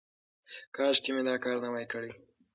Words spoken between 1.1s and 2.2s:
مې دا کار نه وای کړی.